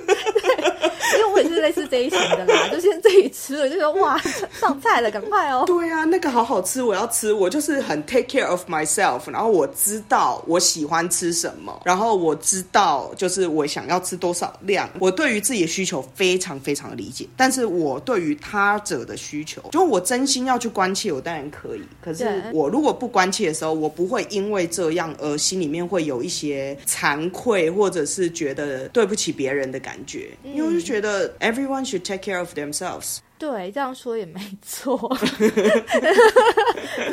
[1.65, 4.21] 类似这一型的啦， 就先自己吃了，就说哇
[4.61, 5.65] 上菜了，赶快哦。
[5.67, 7.33] 对啊，那个好好吃，我要吃。
[7.33, 14.89] 我就是很 take care of myself，然后我知道我喜欢吃什么，然后我知道就是我想要吃多少量。
[14.99, 21.83] 我对于自己的需求非常非常的理解，但是我对于他者的需求，就我真心要去关切，我当然可以。
[22.03, 33.19] 可是我如果不关切的时候，我不会因为这样而心里面会有一些惭愧，或者是觉得对不起别人的感觉，因为我就觉得 everyone should take care of themselves。
[33.39, 34.97] 对，这样说也没错。
[35.39, 35.51] 对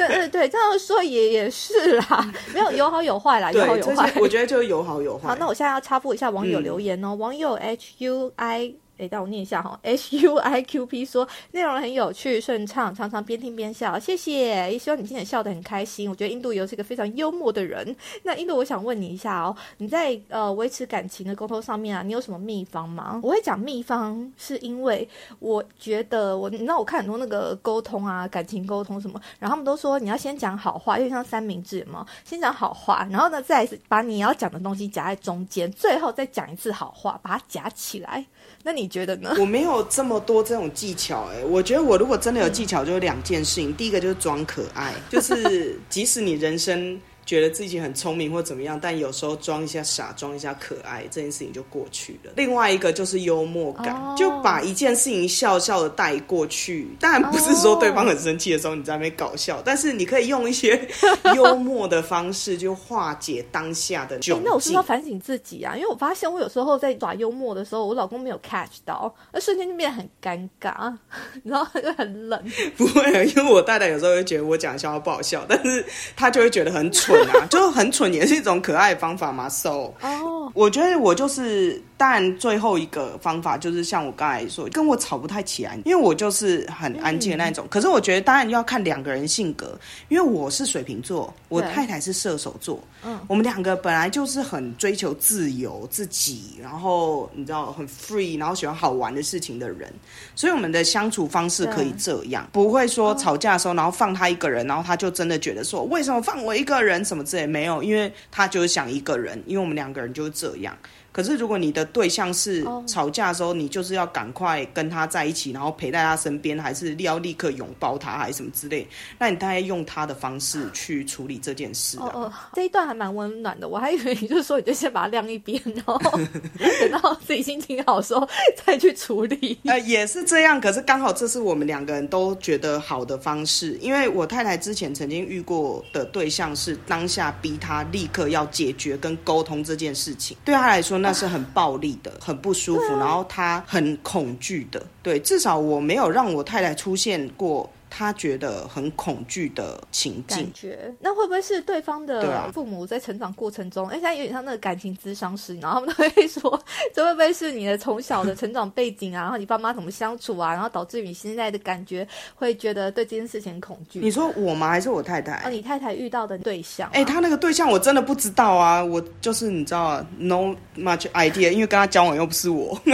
[0.07, 4.11] 对对，这样说也也是啦， 没有有好有坏啦，有好有坏。
[4.17, 5.29] 我觉得就有好有坏。
[5.29, 8.73] 好，那我现在要插播一下网友留言哦，网友 H U I。
[9.01, 14.71] 哎，让我念一下哈，H U I Q P 说内容很有趣、顺畅，常常边听边笑，谢谢。
[14.71, 16.07] 也希望你今天笑得很开心。
[16.07, 17.95] 我觉得印度游是一个非常幽默的人。
[18.21, 23.19] 那印度，我想问你一下哦，你在呃维持感情的沟通上面啊，你有什么秘方吗？
[23.23, 25.07] 我会讲秘方，是因为
[25.39, 38.23] 我觉得我，你知道我看很多那个沟通啊，感情沟通什么，然后他们都说你要先讲好话，因为像三明治嘛，先讲好话，然后呢再把你要讲的东西夹在中间，最后再讲一次好话，把它夹起来。
[38.63, 39.33] 那你觉得呢？
[39.39, 43.73] 我没有这么多这种技巧哎，我觉得我如果真的有技巧，就有两件事情。
[43.73, 46.99] 第一个就是装可爱，就是即使你人生。
[47.25, 52.31] 觉得自己很聪明或怎么样，但有时候装一下傻，装一下可爱，这件事情就过去了。
[52.35, 56.87] 另外一个就是幽默感，就把一件事情笑笑的带过去。
[56.99, 60.87] 当然不是说对方很生气的时候你在那边搞笑，但是你可以用一些
[61.35, 64.19] 幽默的方式就化解当下的。
[64.43, 70.93] 那我是要反省自己啊，因为我发现我有时候在耍幽默的时候，我老公没有 catch 到，那瞬间就变得很尴尬，
[71.45, 72.43] 然后就很冷。
[72.75, 77.10] 不会，因为我太太有时候会觉得我讲笑话不好笑，但是他就会觉得很蠢。
[77.49, 79.49] 就很蠢，也是一种可爱的方法嘛。
[79.49, 81.81] So，哦，我觉得我就是。
[82.01, 87.67] 但最后一个方法就是像我刚才说，跟我吵不太起来，因为我就是很安静的那种。
[87.69, 89.77] 可是我觉得当然要看两个人性格，
[90.09, 99.87] 因为我是水瓶座，我太太是射手座，嗯，我们两个本来就是很追求自由、自己，然后你知道很 free，然后喜欢好玩的事情的人，
[100.33, 110.77] 所以我们的相处方式可以这样，不会说吵架的时候，然后放他一个人，然后他就真的觉得说为什么放我一个人什么之类，没有，因为他就是想一个人，因为我们两个人就是这样。
[111.11, 118.87] 可是，如果你的对象是哦吵架的时候，你就是要赶快跟他在一起，然后陪在他身边，还是要立刻拥抱他，还是什么之类？
[119.19, 122.05] 那你大概用他的方式去处理这件事啊。
[122.05, 125.99] 哦哦，这一段还蛮温暖的，我还以为你就是说你就先把它晾一边，然后
[126.79, 128.27] 等到自己心情好的时候
[128.65, 129.57] 再去处理。
[129.65, 144.81] 呃， 也是这样，可是刚好这是我们两个人都觉得好的方式，因为我太太之前曾经遇过的对象是当下逼他立刻要解决跟沟通这件事情，对他来说那是很暴力的，很不舒服，然后他很恐惧的。
[145.01, 150.53] 对，至少我没有让我太太出现过她觉得很恐惧的情境感。
[150.53, 156.63] 觉那会不会是对方的啊父母在成长过程中，哎、现在有点像那个感情咨商师，然后他们都会说，
[156.95, 163.99] 这会不会是你的从小的成长背景啊，然后你爸妈怎么相处啊，然后导致你现在的感觉会觉得对这件事情很恐惧？
[163.99, 164.69] 你说我吗？
[164.69, 165.43] 还是我太太？
[165.45, 172.79] 哦，你太太遇到的对象、啊，哎、他那个对象我真的不知道啊，我就是你知道啊，no much idea，因为跟他交往又不是我。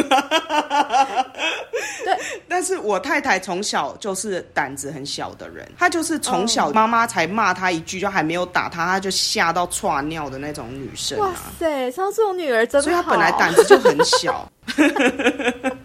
[2.04, 11.52] 对， 但是我太太从小就是胆子很小的人，她就是从小妈妈才骂她一句，就还没有打她，她就吓到窜尿的那种女生哇啊。
[11.60, 14.50] 塞，像这种女儿真的，所以她本来胆子就很小。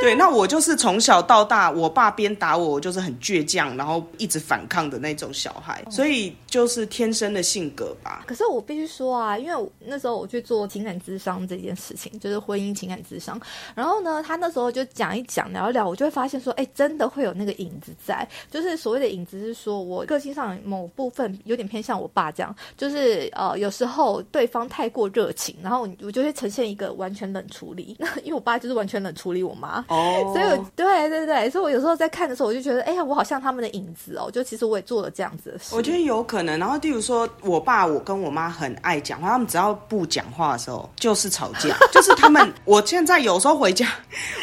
[0.00, 8.24] 对，那我就是从小到大，我爸边打我，我就是很倔强，然后一直反抗的那种小孩，所以就是天生的性格吧。
[8.26, 13.40] 可是我必须说啊，因为那时候我去做情感智商这件事情，就是婚姻情感智商。
[13.74, 18.26] 然后呢，他那时候就讲一讲，聊一聊，我就会发现说，哎，真的会有那个影子在。
[18.50, 27.96] 就是所谓的影子，是说我个性上某部分有点偏向我爸这样，就是呃，有时候对方太过热情，然后我就会呈现一个完全冷处理。
[27.98, 34.30] 那 因为我爸就是完全冷处理我妈，哦 所以我对对对，所以我有时候在看的时候，我就觉得，哎呀，我好像他们的影子哦。
[34.30, 35.74] 就其实我也做了这样子的事。
[35.74, 36.58] 我觉得有可能。
[36.58, 42.52] 然后，例如说，我爸、我跟我妈很爱讲话，他们只要不讲话的时候就是吵架， 就是他们。
[42.64, 43.86] 我现在有时候回家，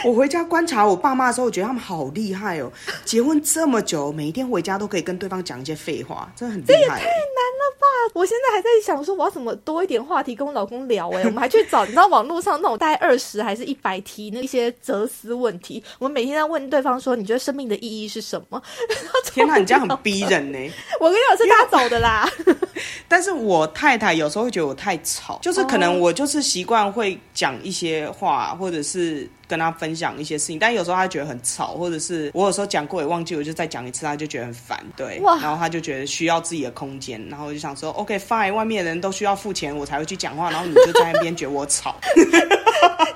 [0.04, 2.72] 我回家观察我爸妈的时候，我觉得他们好厉害哦，
[3.04, 7.00] 结婚这么久，每一天回家都可以跟对方讲一些废话，真的很厉害。
[7.00, 18.60] 太难了吧我现在还在想说，我要怎么多一点话题跟我老公聊、哎，我们还去找你知道网络上那种大概二十还是一百题那一些哲思问题，我们每天在问对方说，你觉得生命的意义是什么？
[19.32, 20.58] 天哪，你这样很逼人呢。
[20.99, 22.28] 我跟你讲是他走的啦，
[23.08, 41.95] 但是我太太有时候会觉得我太吵，就是可能我就是习惯会讲一些话，或者是跟他分享一些事情，但有时候他觉得很吵，或者是我有时候讲过也忘记，我就再讲一次，他就觉得很烦，对，然后他就觉得需要自己的空间，然后我就想说，OK fine，外面的人都需要付钱，我才会去讲话，然后你就在那边觉得我吵，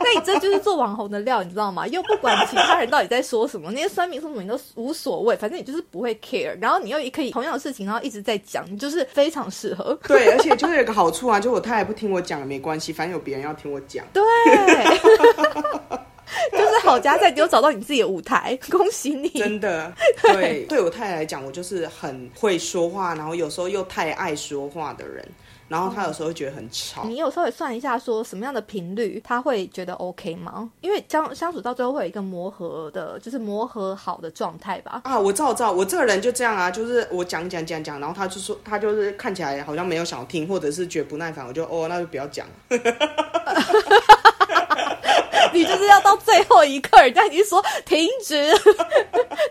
[0.02, 1.86] 那你这就是做网红的料，你知道吗？
[1.88, 9.98] 又不管其他人到底在说什么，那些酸民说什么你都无所谓，反正你就是不会 care，然后你又可以同样的事情，然后一直在讲，你就是非常适合。
[10.08, 14.06] 对，而且就是有个好处啊，就我太太不听我讲也没关系，反正有别人要听我讲。
[14.14, 14.24] 对，
[16.52, 19.30] 就是好家在，你有找到你自己的舞台， 恭喜你！
[19.30, 25.26] 真的，对， 对我太太来讲，我就是很会说话，然后有时候又太爱说话的人，
[25.68, 27.04] 然后她有时候会觉得很吵。
[27.06, 30.70] 你有稍微算一下，说什么样的频率她会觉得 OK 吗？
[30.82, 35.02] 因为相相处到最后会有一个磨合的，就是磨合好的状态吧。
[35.04, 42.46] 啊，我知道，我知道，我这个人就这样啊，就是我讲讲讲讲，然后他就说，他就是看起来好像没有想听，或者是觉得不耐烦，我就哦，那就不要讲。
[45.60, 48.50] 你就是要到最后一刻，人家已经说停止，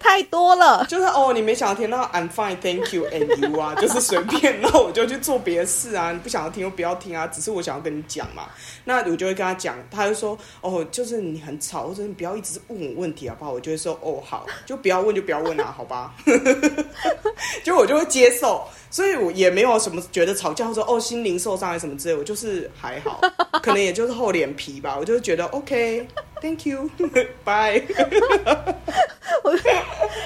[0.01, 0.87] 太多了。
[0.87, 6.12] 就是哦，你没想要听，到 I'm fine, thank you and you 啊，就是随便，那我就去做别的事啊。
[6.12, 8.44] 你不想要听就不要听啊，只是我想要跟你讲嘛。
[8.85, 13.53] 那我就会跟他讲，他就说哦，就是你很吵，或者你不要一直问我问题好不好？
[13.53, 16.14] 我就会说哦好，就不要问就不要问啊，好吧？
[17.62, 23.20] 就我就会接受，所以我也没有什么觉得吵架或者说哦心灵受伤还是什么之类，我就是还好，
[23.62, 27.83] 可能也就是厚脸皮吧，我就是觉得 OK，Thank you，Bye。
[29.44, 29.51] 我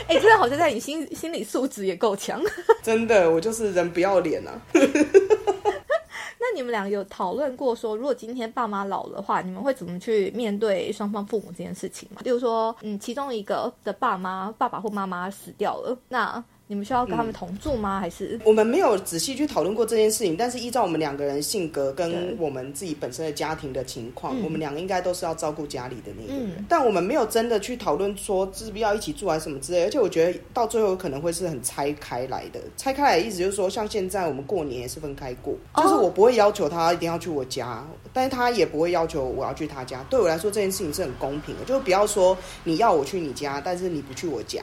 [0.09, 2.41] 哎、真的好像在你心心理素质也够强。
[2.83, 4.53] 真的，我就是人不要脸啊。
[4.73, 12.21] 那你们两个有讨论过说，如果今天爸妈老了的话，你们会怎么去面对双方父母这件事情吗？
[12.25, 18.01] 例如说，嗯，其中一个的爸妈、爸爸或妈妈死掉了，那你们需要跟他们同住吗？
[18.01, 26.57] 还是我们没有仔细去讨论过这件事情，但是依照我们两个人性格跟我们自己本身的家庭的情况，嗯我们两个应该都是要照顾家里的那个人。
[26.57, 29.85] 嗯但我们没有真的去讨论说是不是要一起住还是什么之类。
[29.85, 32.61] 而且我觉得到最后可能会是很拆开来的。
[32.77, 40.03] 拆开来的意思就是说，像现在我们过年也是分开过，哦就是我不会要求他一定要去我家，但是他也不会要求我要去他家。
[40.09, 44.63] 对我来说，这件事情是很公平的，就是不要说你要我去你家，但是你不去我家。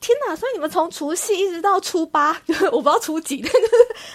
[0.00, 0.34] 天哪！
[0.34, 3.60] 所以你们从除夕一直到初八， 就是我不知道初几，但是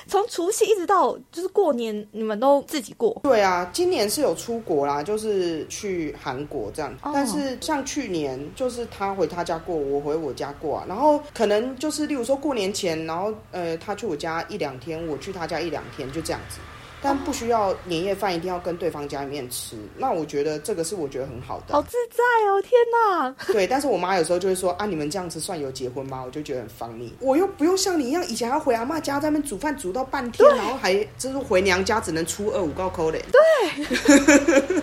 [0.08, 3.20] 从除夕一直到就是过年，你们都自己过？
[3.24, 6.92] 对啊，今年是有出国啦，就是去韩国这样。
[7.04, 10.86] 哦但是像去年，就是他回他家过，我回我家过啊。
[10.88, 16.60] 然后可能就是例如说过年前，然后呃他去我家一两天，我去他家一两天，就这样子。
[17.02, 21.74] 但不需要年夜饭一定要跟对方家里面吃，那我觉得这个是我觉得很好的。
[21.74, 22.62] 好自在哦！
[22.62, 26.22] 天哪，对，但是我妈有时候就会说啊，你们这样子算有结婚吗？
[26.26, 33.24] 我就觉得很方你，我又不用像你一样，以前还要回阿妈家在那边煮饭煮到半天，然后还就是回娘家只能初二五高扣嘞。
[33.32, 33.86] 对，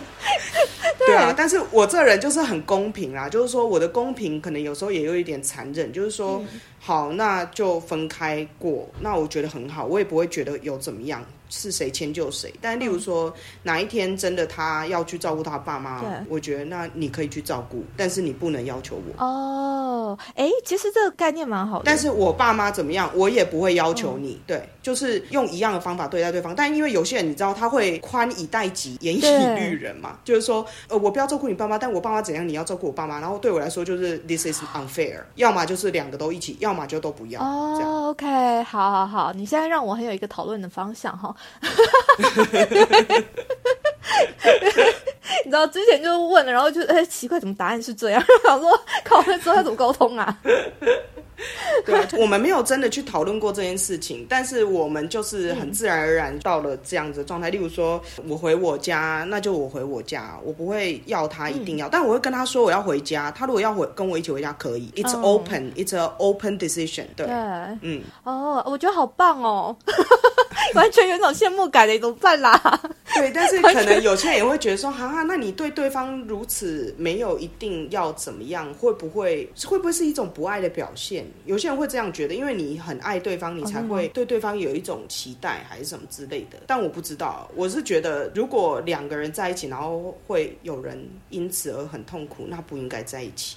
[1.07, 6.43] 对啊，但是我这人就是很公平啦，就是说我的公平可能有时候也有一点残忍，就是说、
[6.79, 11.25] 好那就分开过，那我觉得很好，我也不会觉得有怎么样。
[11.51, 19.25] 是谁迁就谁，但例如说、哪一天真的他要去照顾他爸妈对，我觉得那你可以去照顾，但是你不能要求我。
[19.25, 21.85] 哦，哎，其实这个概念蛮好的。
[21.87, 24.39] 但是我爸妈怎么样，我也不会要求你。
[24.47, 26.55] 对，就是用一样的方法对待对方。
[26.55, 33.21] 但因为有些人你知道，他会宽以待己，严以律人嘛，就是说，呃，我不要照顾你爸妈，但我爸妈怎样，你要照顾我爸妈。
[33.21, 37.41] 然后对我来说，就是 this is unfair，要么就是两个都一起，要么就都不要。
[37.41, 41.35] 哦、oh,，OK，好好好，你现在让我很有一个讨论的方向哈。
[45.45, 48.23] 你知道之前就问了，然后就哎奇怪，怎么答案是这样？
[48.45, 48.71] 想说
[49.05, 50.39] 考完之后要怎么沟通啊？
[52.19, 57.49] 我们没有真的去讨论过这件事情，但是我们就是很自然而然到了这样子的状态。
[57.51, 63.31] 例如说，我回我家，那就我回我家，我不会要他一定要，但我会跟他说我要回家。
[63.31, 67.27] 他如果要回跟我一起回家，可以，It's 嗯 open，It's a open decision 对。
[67.27, 67.35] 对，
[67.83, 69.77] 嗯，哦，我觉得好棒哦，
[70.75, 72.81] 完全有一种羡慕感的，怎么办啦？
[73.15, 81.25] 对，但是可能有些人也会觉得说，哈哈，那你对对方如此没有一定要怎么样，会不会会不会是一种不爱的表现？
[81.45, 86.59] 有些人会这样觉得，因为你很爱对方，你才会对对方有一种期待，还是什么之类的。
[86.67, 93.57] 但我不知道，我是觉得，如果两个人在一起，然后会有人因此而很痛苦，那不应该在一起。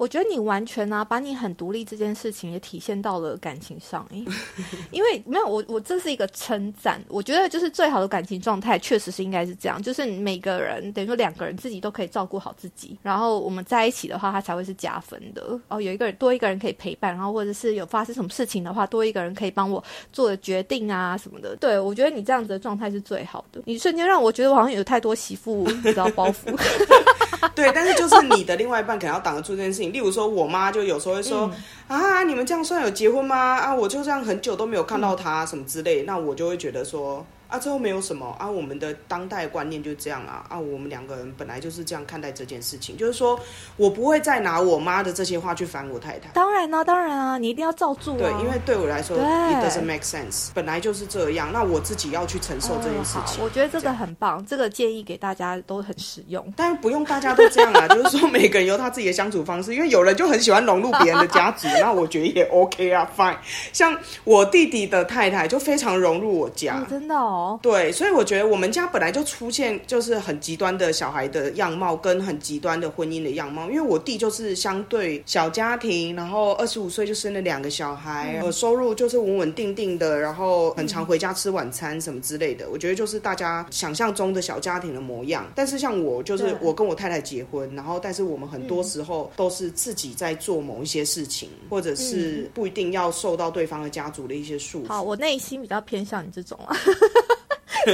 [0.00, 4.24] 我觉得你完全啊，把你很独立这件事情也体现到了感情上，诶，
[4.90, 6.98] 因为没有我，我这是一个称赞。
[7.06, 15.60] 我觉得就是最好的感情状态，确实是应该是这样，就是每个人等于说两个人自己都可以照顾好自己，然后我们在一起的话，它才会是加分的。
[15.68, 21.54] 哦，有一个人多一个人可以陪伴，然后或者是有发生什么事情的话，多一个人可以帮我做决定啊什么的。
[21.56, 23.60] 对我觉得你这样子的状态是最好的。
[23.66, 26.58] 你瞬间让我觉得我好像有太多媳妇你知道包袱。
[27.54, 29.92] 对，但是就是你的另外一半可能要挡得住这件事情。
[29.92, 31.50] 例如说，我妈就有时候会说、
[31.88, 33.36] 啊，你们这样算有结婚吗？
[33.36, 37.26] 啊，我就这样很久都没有看到他、什么之类，那我就会觉得说。
[37.50, 43.38] 啊，最后没有什么啊，我们的当代观念就这样啊啊，我们两个人本来就是这样看待这件事情，就是说
[43.76, 46.28] 我不会再拿我妈的这些话去烦我太太。
[46.32, 48.18] 当然啦、当然啊，你一定要照住啊。
[48.18, 53.42] 对，因为对我来说，it doesn't make sense，本来就是这样，那我自己要去承受这件事情。
[53.42, 56.52] 我觉得这个很棒，这个建议给大家都很实用。
[56.56, 63.36] 但不用大家都这样啊， 就是说每个人有他自己的相处方式，因为有人就很喜欢融入别人的家族，那我觉得也 OK 啊，fine。
[63.72, 73.68] 像我弟弟的太太就非常融入我家，哦，真的哦，对，所以我觉得我们家本来就出现就是很极端的小孩的样貌，跟很极端的婚姻的样貌。
[73.68, 82.68] 因为我弟就是相对小家庭，然后二十五岁就生了两个小孩，呃，收入就是稳稳定定的，然后很常回家吃晚餐什么之类的。
[82.70, 85.46] 我觉得就是大家想象中的小家庭的模样。
[85.54, 94.88] 但是像我，就是我跟我太太结婚，然后但是我们很多时候都是自己在做某一些事情，或者是不一定要受到对方的家族的一些束缚。
[94.88, 96.76] 好，我内心比较偏向你这种啊。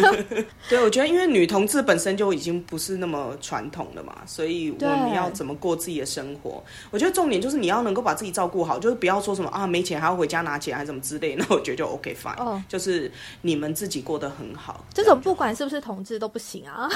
[0.69, 6.63] 对，我觉得因为女同志本身就已经不是那么传统了嘛，所以我们要怎么过自己的生活？
[6.91, 13.11] 我觉得重点就是你要能够把自己照顾好，就是不要说什么啊没钱还要回家拿钱还是什么之类，那我觉得就 OK fine，、哦就是
[13.43, 16.89] 你们自己过得很好这种不管是不是同志都不行啊。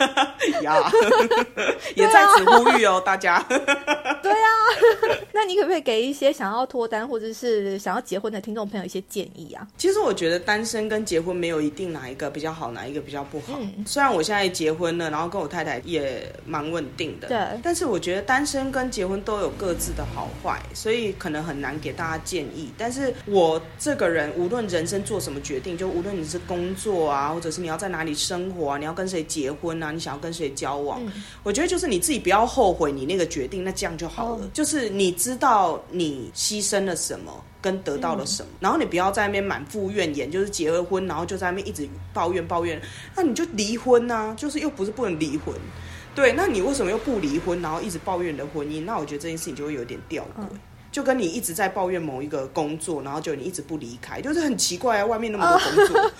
[0.62, 0.90] 呀，
[1.96, 3.42] 也在此呼吁哦，大家。
[3.48, 4.48] 对啊，
[5.32, 9.66] 那你可不可以给一些想要脱单或者是想要结婚的听众朋友一些建议啊？
[9.76, 13.58] 其实我觉得单身跟结婚没有一定哪一个比较好，哪一个比较不好。
[13.60, 22.70] 嗯虽然我现在结婚了，然后跟我太太也蛮稳定的，对但是我觉得单身跟结婚都有各自的好坏，所以可能很难给大家建议。
[22.78, 31.00] 但是我这个人，无论人生做什么决定，就无论你是工作啊，或者是你要在哪里生活啊，你要跟谁结婚啊，你想要跟谁交往，
[31.42, 34.44] 我觉得就是你自己不要后悔你那个决定，那这样就好了。
[34.44, 37.44] 哦就是你知道你牺牲了什么。
[37.64, 42.78] 跟得到了什么，然后你不要在那边满腹怨言，就是结了婚，然后就在那边一直抱怨抱怨，
[43.16, 45.54] 那你就离婚呐、就是又不是不能离婚，
[46.14, 48.84] 对，那你为什么又不离婚，然后一直抱怨你的婚姻？
[48.84, 50.44] 那我觉得这件事情就会有点吊诡。
[50.92, 56.10] 就跟你一直在抱怨某一个工作，然后就你一直不离开，就是很奇怪啊，外面那么多工作。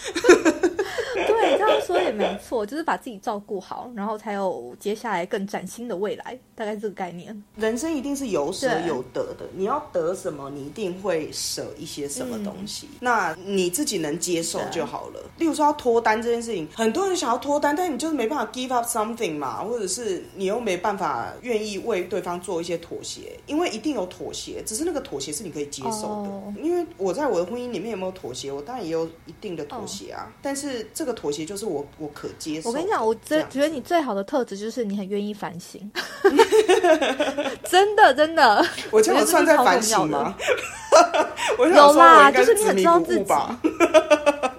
[1.45, 7.43] 对，这样说也没错，就是把自己照顾好，然后才有接下来更崭新的未来，大概这个概念。
[7.57, 12.99] 人生一定是有舍有得的，你要得什么，你一定会舍一些什么东西，嗯。
[13.01, 15.21] 那你自己能接受就好了。
[15.39, 26.29] 例如说要脱单这件事情，很多人想要脱单，但你就是没办法 give up something 嘛，或者是你又没办法愿意为对方做一些妥协，因为一定有妥协，只是那个妥协是你可以接受的。
[26.29, 26.55] 哦。
[26.63, 32.69] 因为我在我的婚姻里面有没有妥协，我当然也有一定的妥协啊，但是这个妥协就是我我可接受。
[32.71, 35.91] 我跟你讲，我真觉得你最好的特质就是你很愿意反省，
[37.69, 38.65] 真 的真的。
[38.91, 39.65] 我觉得省这是超
[40.07, 40.35] 吗？
[41.59, 43.25] 我想说有啦就是你很知道自己。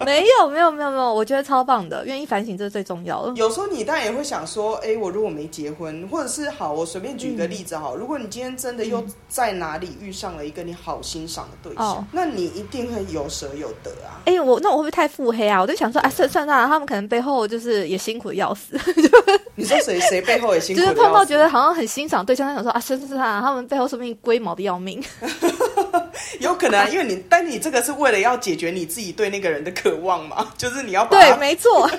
[0.08, 3.34] 没有没有没有没有，我觉得超棒的，愿意反省这是最重要的。
[3.36, 14.22] 有时候你当然也会想说，哎、我如果没结婚，或者是好，我随便举一个例子好，如果你今天真的又在哪里遇上了一个你好欣赏的对象，哦那你一定会有舍有得啊。
[14.26, 15.60] 哎、我那我会不会太腹黑啊？
[15.60, 18.80] 我就想说，啊，算算了，他们可能背后就是也辛苦的要死，
[19.56, 25.04] 你说谁谁背后也辛苦就是碰到，觉得好像很欣赏对象，他想说啊，算算算了，他们背后说不定龟毛的要命。
[26.40, 31.90] 有可能、啊， 因为你，但你这个是为了要解决你自己对那个人的渴望嘛， 就是你要把对，没错，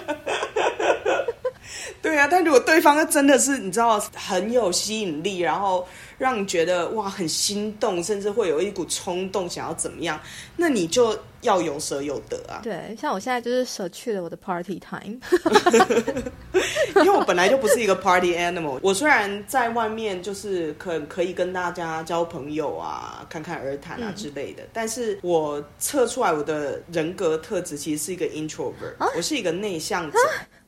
[2.03, 5.87] 对啊，但如果对方真的是你知道很有吸引力，然后
[6.19, 10.21] 让你觉得哇很心动，甚至会有一股冲动想要怎么样，
[10.57, 12.61] 那你就要有舍有得啊。
[12.63, 15.19] 对，像我现在就是舍去了我的 party time。
[16.97, 30.19] 因为我本来就不是一个 party animal，我虽然在外面就是可可以跟大家交朋友啊、侃侃而谈啊之类的，但是我测出来我的人格特质其实是一个 introvert，、我是一个内向者。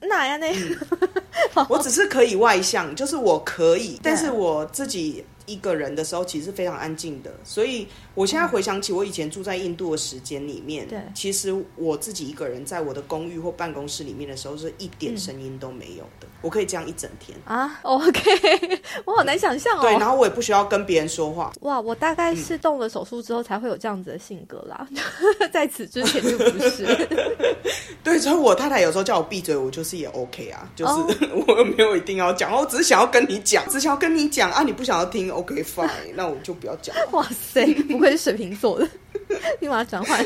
[0.01, 0.53] 哪呀那？
[1.69, 7.89] 我只是可以外向，就是我可以， 但是我自己一个人的时候其实是非常安静的，所以
[8.19, 17.39] 我现在回想起我以前住在印度的时间里面，对其实我自己一个人在我的公寓或办公室里面的时候是一点声音都没有的，我可以这样一整天。
[17.45, 18.21] 啊，OK，
[19.07, 20.11] 我好难想象哦对，然哦。
[20.11, 24.89] 后我也不需要跟别人说话，哇，我大概是动了手术之后才会有这样子的性格啦，
[25.53, 26.87] 在此之前就不是。
[28.03, 31.07] 对，所以我太太有时候叫我闭嘴，我就是也 OK 啊，就是、哦
[31.47, 36.97] 我没有一定要讲，我只是想要跟你讲，只想要跟你讲啊，你不想要听，OK fine，那我就不要讲。
[37.13, 38.89] 哇塞，不是水瓶座的，
[39.61, 40.25] 立马转换。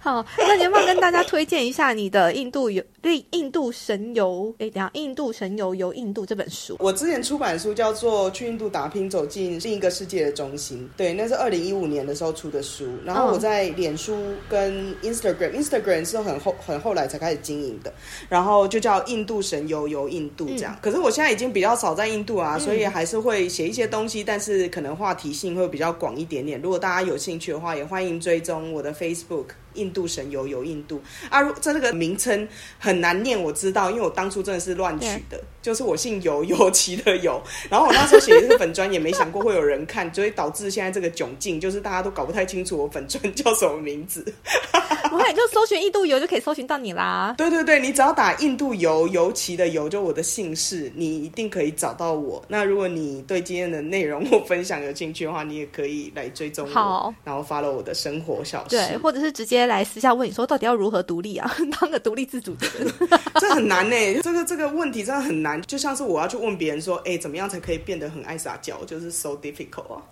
[0.00, 4.54] 好，那你要不要跟大家推荐一下你的印度游、对印度神游？
[4.58, 6.76] 哎，等下，印度神游游印度这本书。
[6.80, 12.86] 我之前出版书叫做《去印度打拼，走进另一个世界的中心》，对，那是二零一五年的时候出的书。
[13.04, 14.16] 然后我在脸书
[14.48, 17.92] 跟 Instagram，Instagram 是很后很后来才开始经营的，
[18.28, 20.76] 然后就叫印度神游游印度这样。
[20.82, 26.60] 可是我现在已经比较少在印度啊，所以还是会写一些东西，但是可能话题性会比较广一点点。
[26.60, 29.46] 如果大家有兴趣的话，也欢迎追踪我的 Facebook。
[29.74, 31.02] 印度神游游印度。
[31.28, 32.48] 啊，这这个名称
[32.78, 37.40] 很难念，我知道，因为我当初真的是乱取的，就是我姓尤，尤其的尤。
[37.70, 44.22] 然后我那时候写这个粉砖，也没想过会有人看，所以导致现在这个窘境，就是大家都搞不太清楚我粉砖叫什么名字。
[45.08, 47.34] 不会，你就搜寻印度游就可以搜寻到你啦。
[47.36, 52.42] 对对对，你只要打印度游尤其的尤，就我的姓氏，你一定可以找到我。
[52.48, 58.76] 那如果你对今天的内容或分享有兴趣的话，你也可以来追踪我，好然后 follow 我的生活小事。
[58.76, 61.54] 对，或者是直接来私下问你说，到底要如何独立啊？
[61.78, 62.90] 当个独立自主的人。
[63.38, 70.02] 这很难呢、这个这个问题真的很难，就像是我要去问别人说，哎、怎么样才可以变得很爱撒娇，就是 so difficult 啊。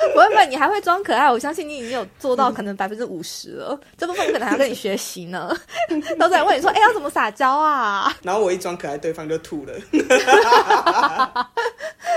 [0.12, 3.78] 不会你还会装可爱，我相信你已经有做到可能百分之五十了。
[3.96, 5.54] 这部分我可能还要跟你学习呢。
[6.18, 8.12] 都在问你说， 哎、要怎么撒娇啊？
[8.22, 9.74] 然后我一装可爱，对方就吐了。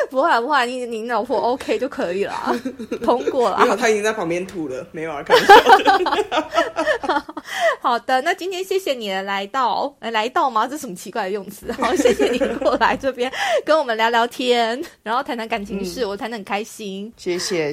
[0.10, 2.56] 不会啊不会啊，你你老婆 OK 就可以了啊，
[3.04, 3.76] 通过了没有，啊。
[3.76, 5.54] 他已经在旁边吐了，没有啊，开玩笑。
[7.82, 10.68] 好的，那今天谢谢你的来到，呃来到吗？
[10.68, 11.72] 这是什么奇怪的用词？
[11.74, 13.32] 好，谢谢你过来这边
[13.66, 17.12] 跟我们聊聊天，然后谈谈感情事，我谈得很开心。
[17.18, 17.73] 谢谢